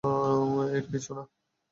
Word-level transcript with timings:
এঁর 0.71 0.85
কিছু 0.91 1.11
না। 1.17 1.23